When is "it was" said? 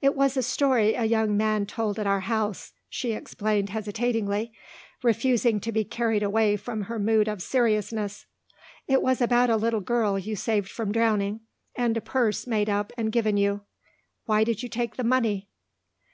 0.00-0.38, 8.88-9.20